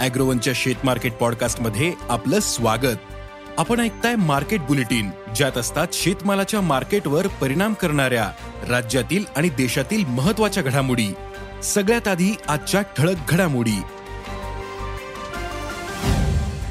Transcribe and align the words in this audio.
अॅग्रोवनच्या 0.00 0.52
शेत 0.56 0.74
मार्केट 0.84 1.12
पॉडकास्टमध्ये 1.12 1.92
आपलं 2.08 2.40
स्वागत. 2.40 2.96
आपण 3.58 3.80
ऐकताय 3.80 4.16
मार्केट 4.16 4.60
बुलेटिन 4.60 5.10
ज्यात 5.36 5.58
असतात 5.58 5.86
शेतमालाच्या 5.92 6.60
मार्केटवर 6.60 7.26
परिणाम 7.26 7.74
करणाऱ्या 7.74 8.30
राज्यातील 8.68 9.24
आणि 9.36 9.48
देशातील 9.48 10.04
महत्त्वाच्या 10.04 10.62
घडामोडी. 10.62 11.08
सगळ्यात 11.62 12.08
आधी 12.08 12.36
आजच्या 12.48 12.82
ठळक 12.82 13.16
घडामोडी. 13.28 13.82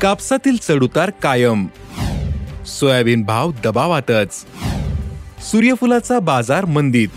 कापसातील 0.02 0.58
चढउतार 0.62 1.10
कायम. 1.10 1.68
सोयाबीन 2.66 3.24
भाव 3.24 3.52
दबावातच. 3.64 4.46
सूर्यफुलाचा 5.42 6.20
बाजार 6.20 6.66
मंदीत. 6.66 7.10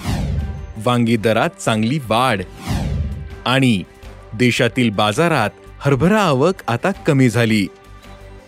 वांगी 0.84 1.16
दरात 1.16 1.50
चांगली 1.60 1.98
वाढ. 1.98 2.42
आणि 3.46 3.82
देशातील 4.34 4.90
बाजारात 4.90 5.50
हरभरा 5.82 6.22
आवक 6.22 6.54
आता 6.68 6.90
कमी 6.90 7.28
झाली. 7.28 7.66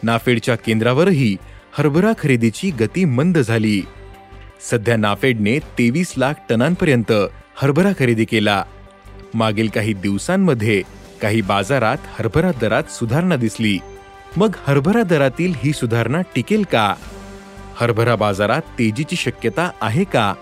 नाफेडच्या 0.02 0.56
केंद्रावरही 0.56 1.36
हरभरा 1.78 2.12
खरेदीची 2.18 2.70
गती 2.70 3.04
मंद 3.04 3.38
झाली. 3.38 3.82
सध्या 4.70 4.96
नाफेडने 4.96 5.58
तेवीस 5.58 6.14
लाख 6.16 6.34
टनांपर्यंत 6.48 7.12
हरभरा 7.56 7.92
खरेदी 7.98 8.24
केला. 8.24 8.64
मागील 9.34 9.68
काही 9.68 9.92
दिवसांमध्ये 9.92 10.82
काही 11.22 11.40
बाजारात 11.40 11.96
हरभरा 12.06 12.50
दरात 12.60 12.84
सुधारणा 12.90 13.36
दिसली. 13.36 13.78
मग 14.36 14.50
हरभरा 14.66 15.02
दरातील 15.02 15.54
ही 15.56 15.72
सुधारणा 15.72 16.20
टिकेल 16.34 16.64
का? 16.72 16.94
हरभरा 17.80 18.16
बाजारात 18.16 18.62
तेजीची 18.62 19.16
शक्यता 19.16 19.70
आहे 19.80 20.04
का? 20.04 20.34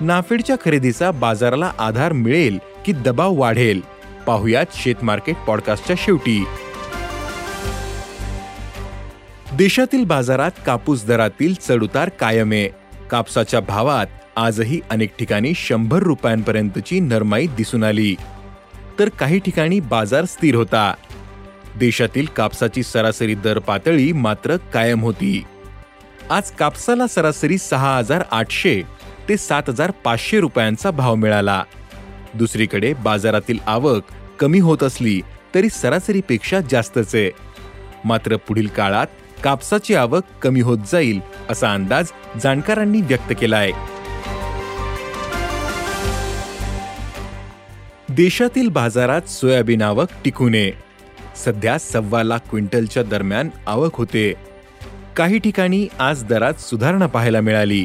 नाफेडच्या 0.00 0.56
खरेदीचा 0.64 1.10
बाजाराला 1.10 1.72
आधार 1.78 2.12
मिळेल 2.12 2.58
की 2.86 2.92
दबाव 2.92 3.34
वाढेल? 3.34 3.93
पाहुयात 4.26 4.66
शेत 4.74 4.94
मार्केट 5.02 5.36
पॉडकास्टच्या 5.36 5.96
शेवटी. 5.98 6.44
देशातील 9.52 10.04
बाजारात 10.04 10.50
कापूस 10.66 11.04
दरातील 11.04 11.54
चढउतार 11.54 12.08
कायम. 12.08 12.52
आहे 12.52 12.68
कापसाच्या 13.10 13.60
भावात 13.60 14.06
आजही 14.36 14.80
अनेक 14.90 15.16
ठिकाणी 15.18 15.52
शंभर 15.54 16.02
रुपयांपर्यंतची 16.02 17.00
नरमाई 17.00 17.46
दिसून 17.46 17.84
आली. 17.84 18.14
तर 18.98 19.08
काही 19.08 19.38
ठिकाणी 19.38 19.80
बाजार 19.80 20.24
स्थिर 20.24 20.54
होता. 20.54 20.94
देशातील 21.76 22.26
कापसाची 22.26 22.82
सरासरी 22.82 23.34
दर 23.34 23.58
पातळी 23.58 24.12
मात्र 24.12 24.56
कायम 24.56 25.00
होती. 25.00 25.44
आज 26.30 26.50
कापसाला 26.50 27.06
सरासरी 27.06 27.58
सहा 27.58 27.96
हजार 27.96 28.22
आठशे 28.30 28.82
ते 29.28 29.36
सात 29.36 29.62
हजार 29.68 29.90
पाचशे 29.90 30.40
रुपयांचा 30.40 30.90
भाव 30.90 31.14
मिळाला. 31.14 31.64
दुसरीकडे 32.34 32.92
बाजारातील 32.94 33.58
आवक 33.66 34.02
कमी 34.38 34.58
होत 34.58 34.82
असली 34.82 35.20
तरी 35.54 35.68
सरासरीपेक्षा 35.68 36.60
जास्तच 36.60 37.14
आहे. 37.14 37.30
मात्र 38.04 38.36
पुढील 38.36 38.66
काळात 38.66 39.06
कापसाची 39.44 39.94
आवक 39.94 40.22
कमी 40.42 40.60
होत 40.60 40.78
जाईल 40.92 41.20
असा 41.50 41.72
अंदाज 41.72 42.10
जाणकारांनी 42.42 43.00
व्यक्त 43.00 43.32
केला 43.40 43.56
आहे 43.56 43.72
देशातील 48.08 48.68
बाजारात 48.68 49.22
सोयाबीन 49.22 49.82
आवक 49.82 50.08
टिकू 50.24 50.48
नये 50.48 50.72
सध्या 51.44 51.78
सव्वा 51.78 52.22
लाख 52.22 52.38
क्विंटलच्या 52.50 53.02
दरम्यान 53.02 53.48
आवक 53.66 53.94
होते. 53.94 54.34
काही 55.16 55.38
ठिकाणी 55.38 55.86
आज 55.98 56.24
दरात 56.24 56.54
सुधारणा 56.54 57.06
पाहायला 57.06 57.40
मिळाली. 57.40 57.84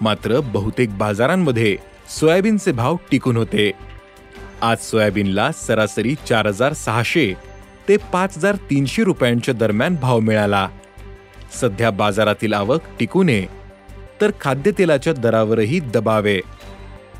मात्र 0.00 0.40
बहुतेक 0.40 0.98
बाजारांमध्ये 0.98 1.76
सोयाबीनचे 2.08 2.72
भाव 2.72 2.96
टिकून 3.10 3.36
होते. 3.36 3.70
आज 4.62 4.78
सोयाबीनला 4.82 5.50
सरासरी 5.52 6.14
चार 6.28 6.46
हजार 6.46 6.72
सहाशे 6.72 7.32
ते 7.88 7.96
पाच 8.12 8.36
हजार 8.36 8.56
तीनशे 8.70 9.04
रुपयांच्या 9.04 9.54
दरम्यान 9.54 9.96
भाव 10.02 10.20
मिळाला. 10.20 10.68
सध्या 11.60 11.90
बाजारातील 11.90 12.52
आवक 12.54 12.82
टिकू 12.98 13.22
नये 13.22 13.46
तर 14.20 14.30
खाद्यतेलाच्या 14.40 15.12
दरावरही 15.12 15.80
दबावे. 15.94 16.40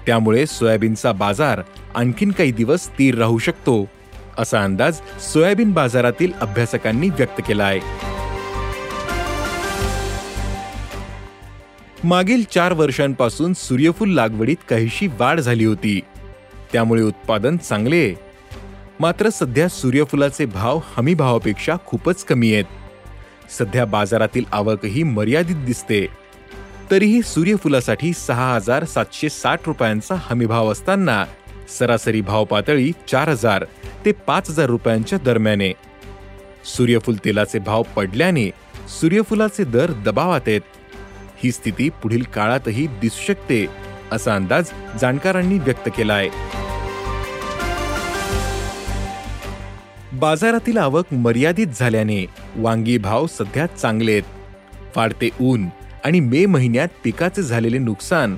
त्यामुळे 0.06 0.47
सोयाबीनचा 0.47 1.12
बाजार 1.12 1.60
आणखीन 1.94 2.31
काही 2.31 2.53
दिवस 2.53 2.84
स्थिर 2.84 3.15
राहू 3.19 3.38
शकतो 3.38 3.84
असा 4.38 4.62
अंदाज 4.65 5.00
सोयाबीन 5.32 5.72
बाजारातील 5.72 6.32
अभ्यासकांनी 6.41 7.09
व्यक्त 7.09 7.41
केला 7.49 7.65
आहे 7.65 8.16
मागील 12.04 12.44
चार 12.44 12.72
वर्षांपासून 12.72 13.53
सूर्यफूल 13.54 14.10
लागवडीत 14.10 14.56
काहीशी 14.69 15.06
वाढ 15.06 15.41
झाली 15.41 15.64
होती. 15.64 16.00
त्यामुळे 16.72 17.03
उत्पादन 17.03 17.56
चांगले 17.56 18.14
मात्र 19.00 19.28
सध्या 19.28 19.69
सूर्यफुलाचे 19.69 20.47
भाव 20.47 20.81
हमी 20.97 21.14
भावापेक्षा 21.14 21.76
खूपच 21.87 22.25
कमी 22.25 22.54
आहेत. 22.54 22.64
सध्या 23.58 23.84
बाजारातील 23.84 24.44
आवकही 24.53 25.03
मर्यादित 25.03 25.56
दिसते. 25.56 26.06
तरीही 26.91 27.22
सूर्यफुलासाठी 27.22 28.12
सहा 28.12 28.54
हजार 28.54 28.84
सातशे 28.84 29.28
साठ 29.28 29.60
रुपयांचा 29.66 30.14
हमी 30.19 30.47
भाव 30.47 30.72
असताना 30.72 31.25
सरासरी 31.78 32.20
भाव 32.20 32.44
पातळी 32.44 32.92
चार 33.08 33.28
हजार 33.28 33.64
ते 34.04 34.12
पाच 34.12 34.50
हजार 34.50 34.66
रुपयांच्या 34.66 35.19
दरम्याने. 35.19 35.72
सूर्यफूल 36.64 37.16
तेलाचे 37.25 37.58
भाव 37.58 37.82
पडल्याने 37.82 38.50
सूर्यफुलाचे 38.88 39.64
दर 39.64 39.92
दबावात 39.92 40.41
आहेत. 40.47 40.60
ही 41.43 41.53
स्थिती 41.53 41.88
पुढील 41.88 42.22
काळातही 42.22 42.87
दिसू 42.87 43.25
शकते 43.26 43.66
असा 44.12 44.34
अंदाज 44.34 44.71
जाणकारांनी 45.00 45.59
व्यक्त 45.59 45.88
केला 45.97 46.15
आहे 46.15 46.56
बाजारातील 50.12 50.78
आवक 50.78 51.12
मर्यादित 51.12 51.66
झाल्याने 51.76 52.26
वांगी 52.56 52.99
भाव 52.99 53.26
सध्या 53.26 53.66
चांगले 53.66 54.12
आहेत. 54.12 54.22
वाढते 54.97 55.28
ऊन 55.41 55.66
आणि 56.04 56.21
मे 56.21 56.47
महिन्यात 56.47 56.88
पिकाचे 57.04 57.43
झालेले 57.43 57.78
नुकसान 57.78 58.37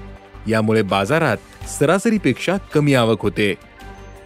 यामुळे 0.48 0.82
बाजारात 0.82 1.68
सरासरीपेक्षा 1.68 2.56
कमी 2.56 2.94
आवक 2.94 3.22
होते. 3.22 3.54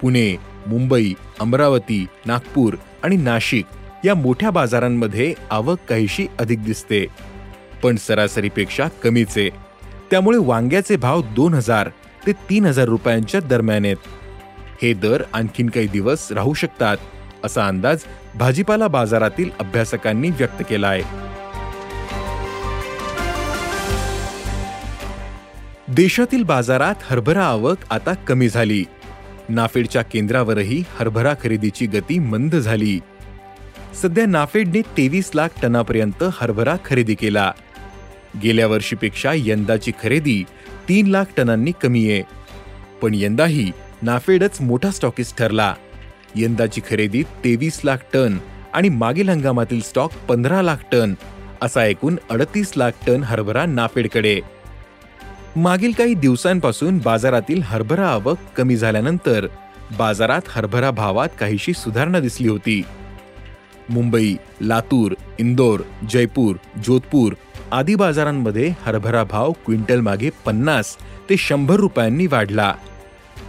पुणे 0.00 0.36
मुंबई 0.66 1.12
अमरावती 1.40 2.06
नागपूर 2.26 2.74
आणि 3.02 3.16
नाशिक 3.16 3.64
या 4.04 4.14
मोठ्या 4.14 4.50
बाजारांमध्ये 4.50 5.34
आवक 5.50 5.78
काहीशी 5.88 6.26
अधिक 6.38 6.64
दिसते. 6.64 7.06
पण 7.84 7.96
सरासरीपेक्षा 7.96 8.88
कमीच. 9.02 9.38
आहे 9.38 9.48
त्यामुळे 10.10 10.38
वांग्याचे 10.38 10.96
भाव 10.96 11.22
दोन 11.22 11.54
हजार 11.54 11.88
ते 12.26 12.32
तीन 12.32 12.66
हजार 12.66 12.84
रुपयांच्या 12.84 13.40
दरम्यान 13.40 13.84
आहेत. 13.84 13.96
हे 14.82 14.92
दर 14.92 15.22
आणखीन 15.32 15.68
काही 15.70 15.86
दिवस 15.86 16.32
राहू 16.32 16.54
शकतात 16.54 16.96
असा 17.44 17.66
अंदाज 17.66 18.00
भाजीपाला 18.34 18.88
बाजारातील 18.88 19.50
अभ्यासकांनी 19.60 20.30
व्यक्त 20.30 20.62
केला 20.70 20.88
आहे. 20.88 21.02
देशातील 25.88 26.42
बाजारात 26.42 26.94
हरभरा 27.02 27.44
आवक 27.44 27.76
आता 27.90 28.14
कमी 28.14 28.48
झाली. 28.48 28.84
नाफेडच्या 29.48 30.02
केंद्रावरही 30.02 30.84
हरभरा 30.98 31.34
खरेदीची 31.42 31.86
गती 31.86 32.18
मंद 32.18 32.56
झाली. 32.56 33.00
सध्या 34.02 34.26
नाफेडने 34.26 34.80
तेवीस 34.80 35.30
लाख 35.34 35.48
टनापर्यंत 35.62 36.24
हरभरा 36.32 36.76
खरेदी 36.84 37.14
केला. 37.14 37.52
गेल्या 38.42 38.66
वर्षीपेक्षा 38.66 39.32
यंदाची 39.34 39.92
खरेदी 40.02 40.44
तीन 40.88 41.06
लाख 41.06 41.24
टनांनी 41.36 41.72
कमी 41.82 42.10
आहे. 42.10 42.22
पण 43.02 43.14
यंदाही 43.14 43.70
नाफेडच 44.02 44.60
मोठा 44.60 44.90
स्टॉकिस्ट 44.90 45.38
ठरला. 45.38 45.74
यंदाची 46.36 46.80
खरेदी 46.90 47.22
तेवीस 47.22 47.80
लाख 47.84 47.96
टन 48.12 48.38
आणि 48.72 48.88
मागील 48.88 49.28
हंगामातील 49.28 49.80
स्टॉक 49.80 50.12
पंधरा 50.28 50.62
लाख 50.62 50.76
टन 50.92 51.14
असा 51.62 51.84
एकूण 51.86 52.16
अडतीस 52.30 52.72
लाख 52.76 52.90
टन 53.06 53.22
हरभरा 53.22 53.66
नाफेडकडे. 53.66 54.40
मागील 55.56 55.92
काही 55.92 56.14
दिवसांपासून 56.14 56.98
बाजारातील 56.98 57.62
हरभरा 57.64 58.08
आवक 58.08 58.38
कमी 58.56 58.76
झाल्यानंतर 58.76 59.46
बाजारात 59.98 60.40
हरभरा 60.48 60.90
भावात 60.90 61.28
काहीशी 61.40 61.72
सुधारणा 61.72 62.20
दिसली 62.20 62.48
होती. 62.48 62.82
मुंबई 63.88 64.36
लातूर 64.60 65.14
इंदोर 65.38 65.80
जयपूर 66.10 66.56
जोधपूर 66.84 67.32
आदी 67.72 67.94
बाजारांमध्ये 67.94 68.72
हरभरा 68.82 69.24
भाव 69.24 69.52
क्विंटल 69.52 70.00
मागे 70.00 70.30
पन्नास 70.46 70.96
ते 71.30 71.36
शंभर 71.36 71.76
रुपयांनी 71.76 72.26
वाढला. 72.26 72.74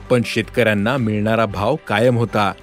पण 0.09 0.21
शेतकऱ्यांना 0.25 0.97
मिळणारा 0.97 1.45
भाव 1.45 1.75
कायम 1.88 2.17
होता. 2.17 2.53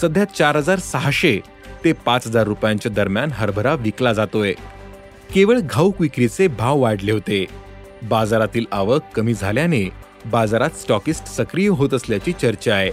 सध्या 0.00 0.24
चार 0.24 0.56
हजार 0.56 0.78
सहाशे 0.78 1.40
ते 1.84 1.92
पाच 1.92 2.26
हजार 2.26 2.44
रुपयांच्या 2.44 2.92
दरम्यान 2.92 3.30
हरभरा 3.32 3.74
विकला 3.74 4.12
जातोय. 4.12 4.52
केवळ 5.34 5.58
घाऊक 5.58 6.00
विक्रीचे 6.00 6.48
भाव 6.48 6.78
वाढले 6.78 7.12
होते. 7.12 7.46
बाजारातील 8.02 8.64
आवक 8.72 9.02
कमी 9.14 9.34
झाल्याने 9.34 9.90
बाजारात 10.26 10.70
स्टॉकिस्ट 10.70 11.26
सक्रिय 11.26 11.68
होत 11.68 11.94
असल्याची 11.94 12.32
चर्चा 12.32 12.74
आहे. 12.74 12.90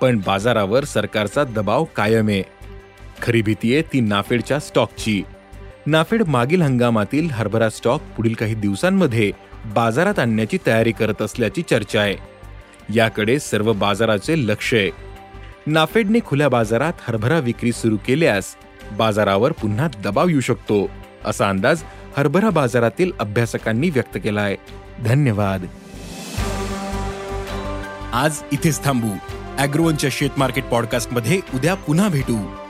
पण 0.00 0.20
बाजारावर 0.26 0.84
सरकारचा 0.84 1.44
दबाव 1.44 1.84
कायम 1.84 2.28
आहे. 2.28 2.42
खरी 3.22 3.42
भीती 3.42 3.72
आहे 3.72 3.82
ती 3.82 4.00
नाफेडच्या 4.00 4.58
स्टॉकची. 4.58 5.22
नाफेड 5.86 6.22
मागील 6.22 6.62
हंगामातील 6.62 7.30
हरभरा 7.30 7.70
स्टॉक 7.70 8.02
पुढील 8.16 8.34
काही 8.34 8.54
दिवसांमध्ये 8.54 9.32
बाजारात 9.64 10.18
आणण्याची 10.18 10.58
तयारी 10.66 10.92
करत 10.92 11.22
असल्याची 11.22 11.62
चर्चा 11.62 12.00
आहे. 12.00 12.16
याकडे 12.94 13.38
सर्व 13.38 13.72
बाजाराचे 13.72 14.46
लक्ष 14.46 14.74
आहे. 14.74 14.90
नाफेडने 15.66 16.18
खुल्या 16.26 16.48
बाजारात 16.48 16.92
हरभरा 17.08 17.38
विक्री 17.38 17.72
सुरू 17.72 17.96
केल्यास 17.96 18.54
बाजारावर 18.92 19.52
पुन्हा 19.52 19.88
दबाव 20.04 20.28
येऊ 20.28 20.40
शकतो 20.40 20.90
असा 21.24 21.48
अंदाज 21.48 21.82
हरभरा 22.16 22.50
बाजारातील 22.50 23.12
अभ्यासकांनी 23.18 23.90
व्यक्त 23.90 24.18
केला 24.24 24.40
आहे. 24.40 24.56
धन्यवाद. 25.04 25.66
आज 28.12 28.38
इथेच 28.52 28.84
थांबू. 28.84 29.10
अॅग्रोवनच्या 29.58 30.10
शेत 30.12 30.30
मार्केट 30.36 30.64
पॉडकास्टमध्ये 30.64 31.40
उद्या 31.54 31.74
पुन्हा 31.74 32.08
भेटू. 32.08 32.69